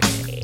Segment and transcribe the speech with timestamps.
[0.00, 0.41] Okay.